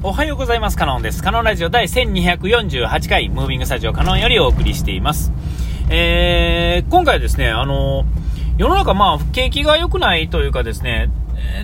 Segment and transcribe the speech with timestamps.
[0.00, 0.76] おはようございます。
[0.76, 1.24] カノンです。
[1.24, 5.32] カノンラジオ第1248回、ムービングスタジオカノンよりお送りしています。
[5.90, 8.04] えー、今回ですね、あの、
[8.58, 11.10] 世の中まあ、景気が良くないというかですね、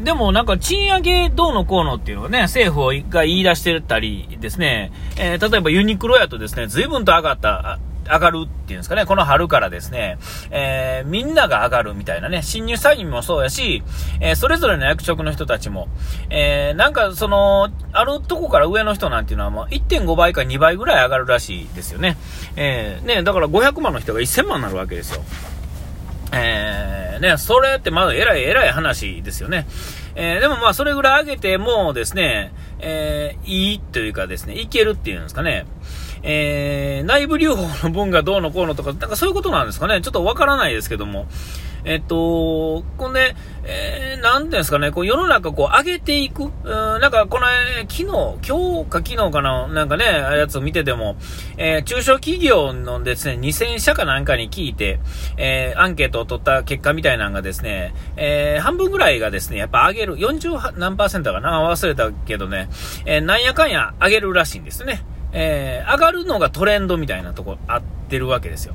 [0.02, 10.18] でもなんか賃上げどうのこうのっていうのをね、政府が言い出してたりですね、えー、例えばユニクロやとですね、随分と上がった、上がるっていうんですかね、この春からですね、
[10.50, 13.82] えー、みんなが上がるみたいなね、新入社員もそうやし、
[14.20, 15.88] えー、それぞれの役職の人たちも、
[16.30, 22.16] えー、なんかその、あるとこから上の人なんていうのはもう1.5倍か2倍ぐらい上がるらしいですよね。
[22.56, 25.22] えー、ね、だから500万の人が1000万になるわけですよ。
[26.32, 29.66] えー、ね、それってまだ偉い偉い話ですよね。
[30.16, 35.66] えー、でもまあそれぐらい上げてもですね、えー、いいというかですね、いけるっていうんですかね。
[36.26, 40.00] えー、内部留保の分がどうのこうのとか、なんかそういうことなんですかね。
[40.00, 41.26] ちょっとわからないですけども。
[41.86, 46.44] えっと、こんで、えー、なんていうんですかね、こう世の中こう上げていく。
[46.44, 47.46] うん、なんかこの、
[47.90, 51.16] 昨日、今日か昨日かな、なんかね、やつを見てても、
[51.58, 54.98] えー、中小企業のですね、2000社かなんかに聞いて、
[55.36, 62.70] えー、アンケートを取った結果みたいなのがですね、えー、半分ぐらいがですね、やっぱ上げる、40何パーセントかな、忘れたけどね、
[63.04, 65.04] えー、なんやかんや上げるらしいんですね。
[65.36, 68.74] えー、上がるのがトレンドみたいなとこあってるわけですよ。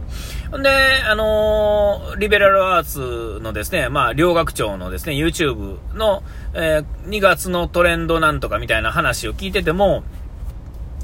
[0.62, 0.70] で、
[1.10, 6.22] あのー、リベラルアーツのですね、まあ、両学長のですね、YouTube の、
[6.54, 10.04] えー、2月のトレンドなんとかみたいな話を聞いてても、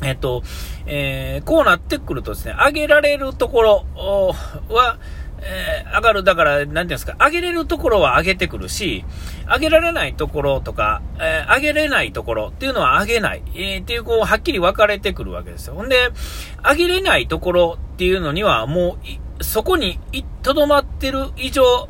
[0.04, 0.44] えっと、
[0.86, 4.98] えー、こうなってくるとですね、上げられるところは、
[5.48, 9.06] えー、上がる、だから、なんていうんですか、上げれるところは上げてくるし、
[9.48, 15.76] 上げられないところとか、えー、上げれないところっていうのは上げない、えー、っていう、こう、はっきり分かれてくるわけですよ。
[15.76, 16.10] ほんで、
[16.64, 18.98] 上げれないところっていうのには、も
[19.40, 20.00] う、そこに、
[20.42, 21.90] とどまってる以上、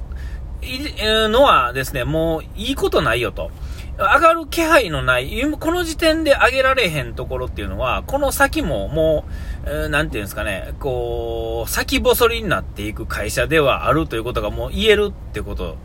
[0.62, 3.52] いのはですね、もう、いいことないよと。
[3.98, 9.26] 上がる気配のない、この時点で上げられへんところっていうのは、この先もも
[9.66, 15.78] う、なんていうんですかね、こう、先細りになっていく会社ではあるということがもう言えるってこと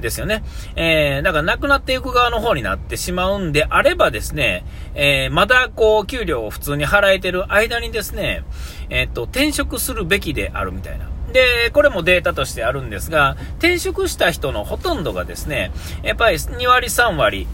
[0.00, 0.42] ですよね。
[0.74, 8.42] えー、だからなくなっていく側の方になってしまうんであればですね、えー、まだこう、給料を普通に払えてる間にですね、
[8.88, 11.09] えっ、と、転職するべきであるみたいな。
[11.32, 15.70] で、これもデータとしてあるんですが、転職した人のほとんどがですね、
[16.02, 17.46] やっぱり2割3割、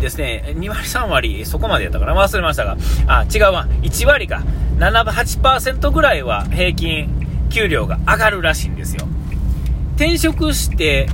[0.00, 2.14] ですね、2割3割、そこまでやったかな？
[2.14, 2.76] 忘れましたが、
[3.06, 4.42] あ、違うわ、1割か、
[4.78, 9.06] 7、8%ぐらいは平均給料が上がるらしいんですよ。
[9.96, 11.08] 転職して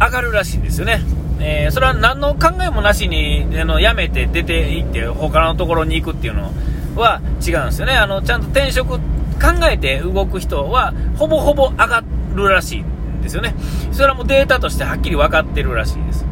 [0.00, 1.00] 上がるらしいんですよね。
[1.40, 6.52] えー、それは何の考えもなしにあの辞めて出て行って他のところに行くっていうの
[6.96, 7.94] は違うんですよね。
[7.94, 9.00] あの、ちゃんと転職
[9.44, 12.02] 考えて動く人は、ほぼほぼ上が
[12.34, 13.54] るらしいんですよね。
[13.92, 16.24] それはもうデータとしてはっきり分かってるらしいです。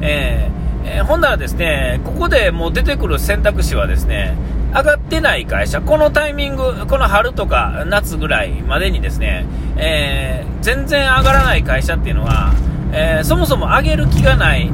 [0.00, 4.36] えー、えー、ほんならですね、ここでもう出てくる選択肢はですね、
[4.74, 9.46] 上がってない会社、このタイミング、この春とか夏ぐらいまでにですね、
[9.76, 12.52] えー、全然上がらない会社っていうのは、
[12.92, 14.70] えー、そもそも上げる気がない、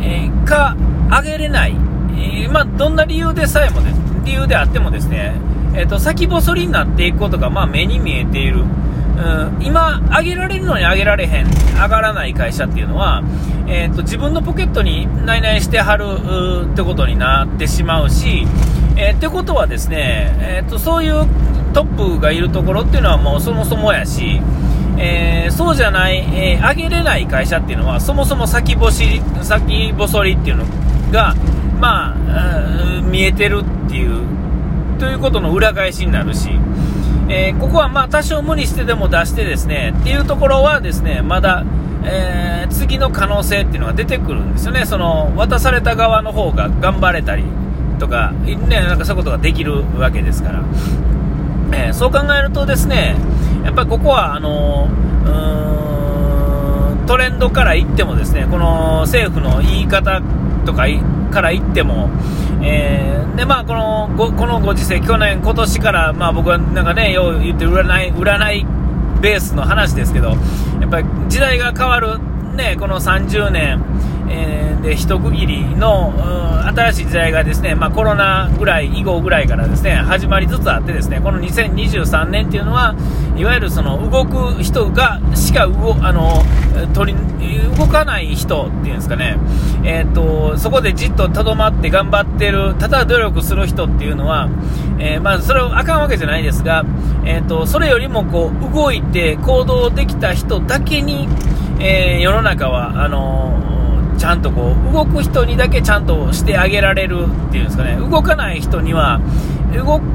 [0.00, 0.76] えー、か、
[1.10, 1.76] 上げれない、
[2.18, 5.32] えまあ、どんな理由でさえもです、理由であってもですね、
[5.76, 8.62] えっ、と、先細りになっていくことが、まあ、目に見えている。
[8.62, 13.22] うん、今、上げられるのに上げられへん、上がらない会社っていうのは、
[13.66, 18.46] えっ、と、自分のポケットに内々してはるってことになってしまうし、
[18.96, 21.26] えー、ってことはですね、えっ、と、そういう
[21.74, 24.40] トップがいるところっていうのはもうそもそもやし、
[24.98, 30.64] えー、そうじゃない、えー、上げれない会社っていうのは、そもそも先細り、先細りっていうの
[31.10, 31.34] が、
[31.78, 34.25] まあ、見えてるっていう
[34.98, 36.50] ということの裏返しになるし、
[37.28, 41.64] えー、ここはまあ多少無理してでも出してですねっていうところはですねまだ、
[42.04, 47.44] えー、次の可能性っていうのが出てくるんですよね、その渡された側の方が頑張れたり
[47.98, 50.64] とか、ね、なんかそういうことができるわけですから、
[51.72, 53.16] えー、そう考えるとですね
[53.64, 54.88] やっぱりここはあの
[57.06, 60.20] トレンドから言ってもですねこの政府の言い方
[60.64, 60.86] とか
[61.30, 62.10] から言っても、
[62.62, 68.66] えー、で、まあ、このご、このご時世、去年、今年から、まあ、僕はなんかね、よう言ってる占い、占い
[69.20, 70.30] ベースの話ですけど、
[70.80, 72.18] やっぱり時代が変わる、
[72.54, 73.82] ね、この30年、
[74.28, 76.12] えー、で一区切りの、
[76.66, 82.94] 新しい時代がですね、まあ、コロナぐらい以後ぐらいからですね始まりつつあってですねこの2023年っていうのは
[83.36, 86.42] いわゆるその動く人がしか動あの
[86.92, 87.18] 取り
[87.76, 89.38] 動かない人っていうんですかね、
[89.84, 94.48] えーと、そこでじっととどまって頑張ってるただ努力する人っていうのは、
[94.98, 96.84] えー、まあ、それはあかんわけじゃないですが、
[97.24, 101.28] えーと、それよりもこう動いて行動できた人だけに、
[101.80, 103.75] えー、世の中はあの
[104.16, 109.20] ちゃんとこう、動く人にだけちゃんとしてあげられるっていうんですかね、動かない人には、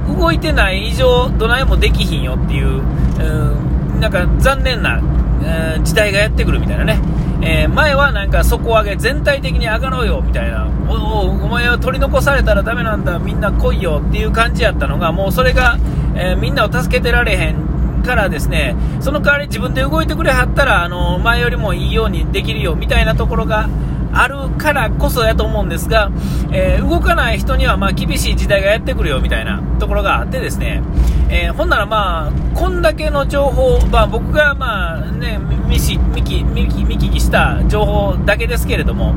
[0.08, 5.02] 動いてない以上、どないもできひんよっていう、うん、なんか残念な、
[5.44, 7.00] えー、時代がやってくるみたいなね。
[7.44, 15.80] えー、前はなんか底上げ全体的に上がろうよみたいなおおお前は取り残されたらダメなんだみんな来いよっていう感じやったのがもうそれが、
[16.16, 23.70] えー、みんなを助けてられへんからですねその代わり自分で動いてくれはったらあの前よりもいいようにできるよみたいなところが
[24.14, 26.12] あるからこそやと思うんですが、
[26.52, 30.82] えー、動かない人にはま厳しい時代がやってくるよみたいなところがあってですね、
[31.30, 39.16] えー、ほんならまあ、こんだけの情報、まあ、僕がまあね、見し見聞見見聞きした情報だけですけれども、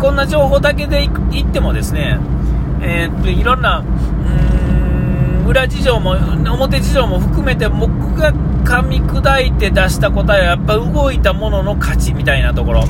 [0.00, 1.08] こんな情報だけでい
[1.42, 2.18] ってもですね、
[2.80, 3.82] えー、っといろんな、
[5.48, 12.84] 裏事情も表事情も含めて僕が噛み砕いて出した答えはやっぱ動いたものの価値みたいなところ。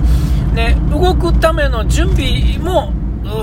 [0.58, 2.92] で、動くための準備も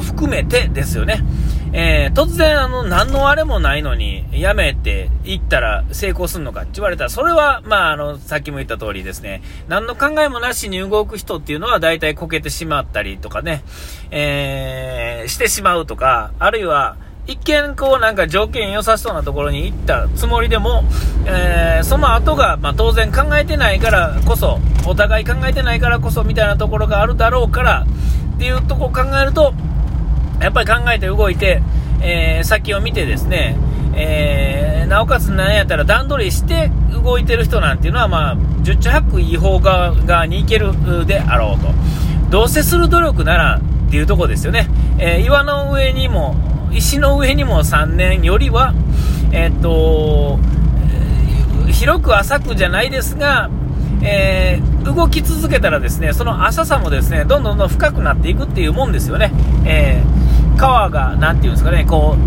[0.01, 1.23] 含めてですよね。
[1.71, 13.63] えー、突然、あの、何のあれもないのに、やめていったら成功するのかって言われたら、それは、まあ、あの、さっきも言った通りですね、何の考えもなしに動く人っていうのは大体こけてしまったりとかね、
[14.11, 16.97] えー、してしまうとか、あるいは、
[17.27, 20.83] 一見こうなんか条件良さそうなところに行ったつもりでも、
[21.25, 27.86] えー、その後が、まあ、当然考えてないからこそ、お互い考えてないからこそみたいなところがあるだろうから
[28.36, 29.54] っていうとこを考えると、
[30.39, 31.63] やっぱり考えて動いて、
[32.01, 33.57] えー、先を見てですね、
[33.95, 41.74] えー、なおかつなんやったら段取りして動いてる人なんていうのは、まあ、十中八九いい方側に行けるであろうと。
[42.30, 44.68] どうせする努力ならっていうとこですよね。
[45.00, 46.36] え、岩の上にも
[46.75, 48.74] 石の上にも3年よりは、
[49.31, 50.39] えー、っと、
[51.72, 53.50] 広く浅くじゃないですが、
[54.01, 59.31] えー、動き続けたらですね、その浅さもですね、どんどんどん深くなっていくっていうもんですよね。
[59.66, 62.18] えー、川が、なんていうんですかね、こ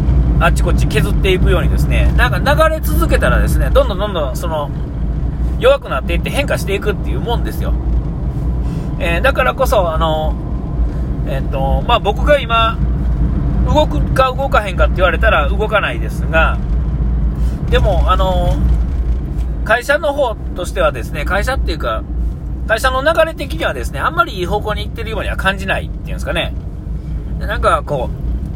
[0.41, 4.71] う、あっちこっち削っていくようにですね、なんか流れ続けたらですね、どんどんどんどんその、
[5.59, 7.75] 弱くなっていって変化していくっていうもんですよ。
[8.99, 10.35] えー、だからこそ、あの、
[11.27, 12.79] えっと、まあ、僕が今、
[13.67, 16.59] 動くか動かへんかって言われたら動かないですが、
[17.71, 18.57] でも、あの、
[19.65, 22.03] 会社の方としてはですね、会社っていうか、
[22.67, 26.55] 会社の流れ的にはですね、あんまりいい方向に行ってるようには感じないっていうんですかね。
[27.39, 28.11] なんかこ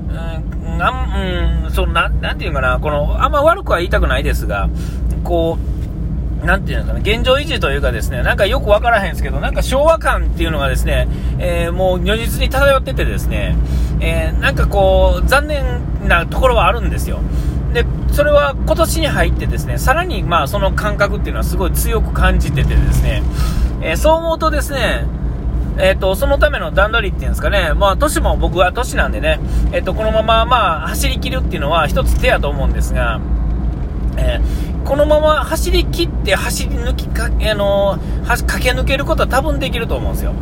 [0.09, 4.69] う、うん、あん、うん、そな、なんていうかな、この、あんま悪くは言いたくないですが、
[5.25, 5.59] こ
[6.43, 11.09] う、なんていうのかな、現状維持というかですね、なんかよくわからへんですけど、なんか昭和感っていうのがですね、
[11.39, 13.57] えー、もう如実に漂っててですね、
[14.03, 15.65] えー、なんかこう、残念
[16.09, 17.21] なところはあるんですよ。
[17.73, 23.23] で、それは今年に入ってですね、さらにまあその感覚っていうのはすごい強く感じててですね、
[23.81, 25.07] えー、そう思うとですね、
[25.79, 29.41] えっ、と、そのための段取りっていうんですかね、まあ、年も僕は年なんでね、
[29.73, 33.21] えっ、ー、と、このまま、まあ、走り切るっていうのは一つ手やと思うんですが、
[34.19, 40.35] えー、このまま走り切って走り抜きか、あのー、駆け抜けることは多分できると思うんですよ。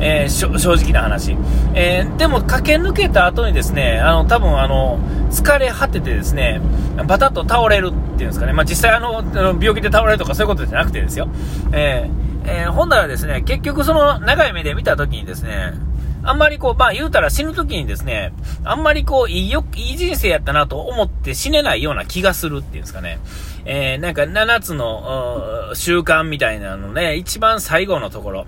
[0.00, 1.36] えー、正直な話。
[1.74, 4.98] えでも駆け抜けた後にですね、あの、多分あの、
[5.30, 6.60] 疲れ果ててですね、
[7.06, 9.24] バタッと倒れるっていうんですかね、まあ、実際あの、
[9.60, 11.28] 病気で倒れるとかそういうことじゃなくてですよ。
[11.72, 12.08] え
[12.44, 15.74] えー、ほんならですね、結局その長い目で見た時にですね、
[16.22, 18.32] あんまりこう、まあ言うたら死ぬ時にですね、
[18.64, 23.18] あんまりこう、いいよ、いい人生やったなと思って死ねないような気がするっていうんですかね。
[23.64, 28.46] えー、なんか7つの習慣みたいなのね、一番最後のところ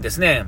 [0.00, 0.46] ですね。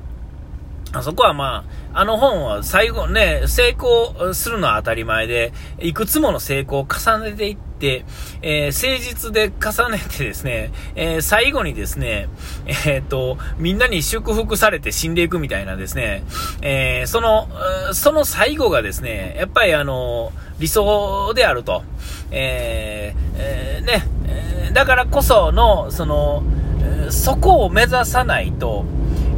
[1.02, 1.64] そこはま
[1.94, 7.71] あ、あの本は最後ね、成功するのは当たり前で、いくつもの成功を重ねていって、
[8.42, 12.28] えー、誠実で重ねてですね、えー、最後にですね、
[12.66, 16.24] えー、っと、みんなに祝福されて死んでいくみたいなですね、
[16.62, 17.48] えその、
[17.92, 21.82] その最後がですね、やっぱりあの、理想であると。
[22.30, 24.04] ええね、
[24.72, 26.42] だからこその、その、
[27.10, 28.84] そこを目指さないと、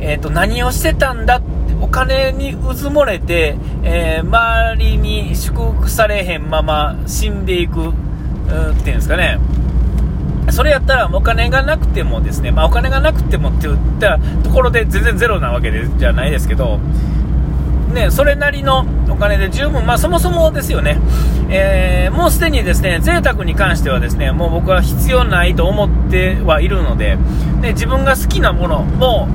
[0.00, 7.92] えっ、と、何をしてたんだってお金にうずもれて、えー、周りに祝福されへんまま死んでいく、
[8.48, 9.38] うんっていうんですかね。
[10.50, 16.78] それやったらお金がなくてもですね、まあ、お金がなくてもって言ったところで全然ゼロなわけでじゃないですけど、
[17.94, 20.98] ね、それなりのお金で十分、まあそもそもですよね、
[21.48, 27.16] えー、もうすでにですね、贅沢に関してはですね、もう僕は必要ないと思ってはいるので、
[27.62, 29.28] で自分が好きなものも、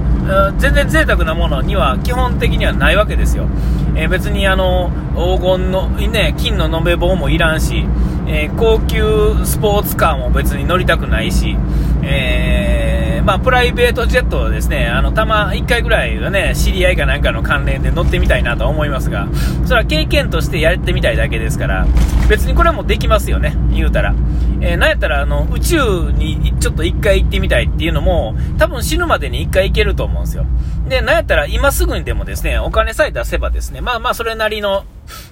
[0.59, 3.47] 全然贅沢なものには基本的にはないわけですよ。
[3.95, 7.87] えー、別にあの、黄金の、ね、金の延べ棒もいらんし、
[8.31, 11.57] えー、高級スポーツカーも別に乗りたくないし、
[12.03, 19.27] えーまあ、プライベートジェットをですね、あの、たま1回ぐらいはね、知り合いかなんかの関連で乗ってみたいなと思いますが、
[19.65, 21.85] それは経験としてやってみたいだけですから、
[22.29, 24.15] 別にこれはもうできますよね、言うたら。
[24.61, 30.45] えー、なんやったら、あの、宇宙にちょっと1回行ってみたいっていうのも、多分死ぬまでに1回行けると思うんですよ。
[30.87, 34.85] で、なんやったら今すぐにでもですね、お金さえ出せばですね、まあまあそれなりの、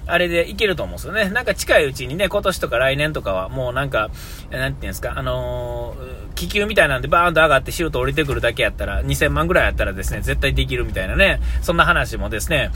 [0.06, 1.30] あれでいけると思うんですよね。
[1.30, 4.10] なんか近いうちにね、今年とか来年とかはもうなんか、
[4.50, 12.70] なんていうんですか、あのー、気球みたいなんでバーンと上がってシュート降りてくるだけやったら、2000万ぐらいやったらですね、絶対できるみたいなね、そんな話もですね、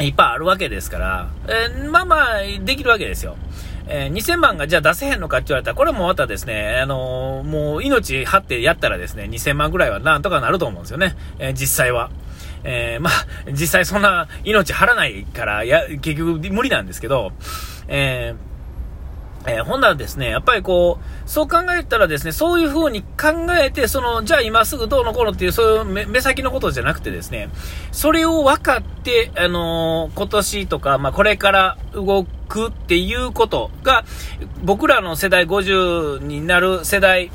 [0.00, 3.36] いっぱいあるわけですから、えー、まあまあ、できるわけですよ。
[3.86, 11.16] えー、2000万がじゃあ出せへんのかって言われたら、これもまたですね、あのー、もう命張ってやったらですね、2000万ぐらいはなんとかなると思うんですよね。
[11.38, 12.10] えー、実際は。
[12.64, 13.12] えまあ、
[13.50, 17.32] 実際そんな命張らないから、や、結局無理なんですけど、
[17.88, 18.52] えー
[19.44, 27.48] えー、ほんならですね、やっぱりこう、そう考えたらですね、そういう風に考えて、その、じゃあ今すぐどうのこうのっていう、そういう目先のことじゃなくてですね、
[27.90, 34.04] それを分かって、あのー、今年とか、まあ、これから動くっていうことが、
[34.62, 37.32] 僕らの世代50になる世代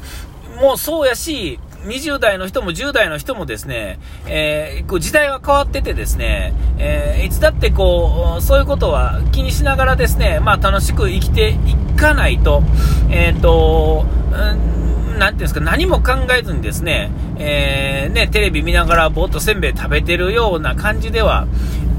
[0.62, 12.64] もそうやし、20代の人も10代の人もですね、えー、時代は変わっててですね、えー、いつだってこう、そういうことは気にしながらですね、まあ楽しく生きていかないと、
[13.10, 14.78] えっ、ー、と、うん
[15.18, 21.48] なんていうんですか、何も考えずにですね、えー、ね、テレビ見ながらぼーっとせんべい食べてるような感じでは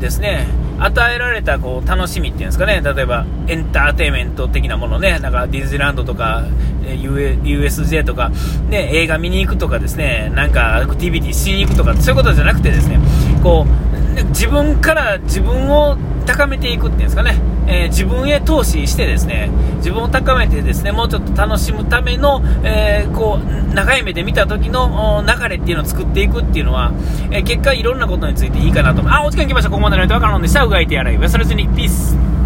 [0.00, 0.46] ですね、
[0.80, 6.44] 与えられたこう楽しみっていうんですかね、例えばエンターテインメント的なものね、なんかディズニーランドとか、
[6.82, 8.30] USJ とか、
[8.68, 12.98] ね、映画見に行くとかですね、なんかアクティビティしに行くとか、そういうことじゃなくてですね、
[13.42, 15.96] こう、自分から自分を
[16.28, 26.92] 高めていくっていうんですかね、えー、自分へ投資してですね、自分を高めてですね、もうちょっと楽しむための、えー、こう、長い目で見た時の流れっていうのを作っていくっていうのは、
[27.30, 29.02] えー、結果いろんなことについていいかなと。
[29.10, 29.70] あ、お時間来ました。
[29.70, 30.64] ここまでの人はカノンでした。
[30.64, 31.18] うがいてやらい。
[31.18, 31.66] 忘れずに。
[31.68, 32.37] ピース。